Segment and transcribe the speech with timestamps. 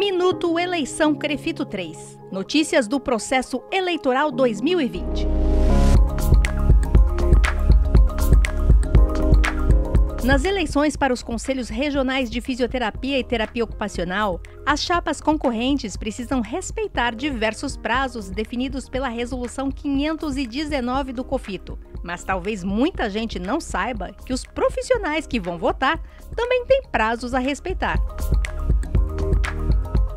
[0.00, 2.18] Minuto Eleição Crefito 3.
[2.32, 5.26] Notícias do processo eleitoral 2020.
[10.24, 16.40] Nas eleições para os conselhos regionais de fisioterapia e terapia ocupacional, as chapas concorrentes precisam
[16.40, 21.78] respeitar diversos prazos definidos pela Resolução 519 do COFITO.
[22.02, 26.00] Mas talvez muita gente não saiba que os profissionais que vão votar
[26.34, 27.98] também têm prazos a respeitar.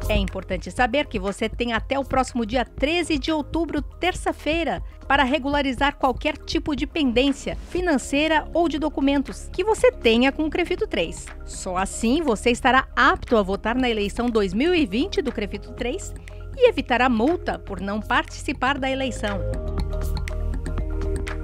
[0.09, 5.23] É importante saber que você tem até o próximo dia 13 de outubro, terça-feira, para
[5.23, 10.87] regularizar qualquer tipo de pendência financeira ou de documentos que você tenha com o Crefito
[10.87, 11.27] 3.
[11.45, 16.13] Só assim você estará apto a votar na eleição 2020 do Crefito 3
[16.57, 19.39] e evitar a multa por não participar da eleição.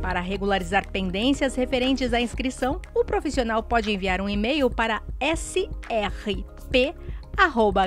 [0.01, 6.45] Para regularizar pendências referentes à inscrição, o profissional pode enviar um e-mail para srp